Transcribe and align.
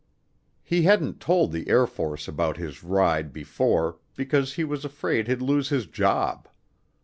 He 0.63 0.81
hadn't 0.81 1.19
told 1.19 1.51
the 1.51 1.69
Air 1.69 1.85
Force 1.85 2.27
about 2.27 2.57
his 2.57 2.83
ride 2.83 3.31
before 3.31 3.99
because 4.15 4.55
he 4.55 4.63
was 4.63 4.83
afraid 4.83 5.27
he'd 5.27 5.43
lose 5.43 5.69
his 5.69 5.85
job. 5.85 6.47